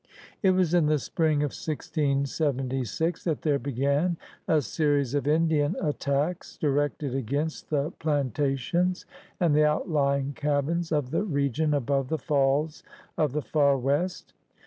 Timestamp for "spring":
0.97-1.43